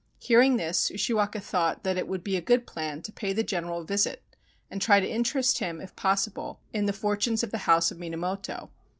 [0.17, 3.81] Hearing this, Ushiwaka thought that it would be a good plan to pay the general
[3.81, 4.23] a visit
[4.67, 8.71] and try to interest him, if possible, in the fortunes of the House of Minamoto.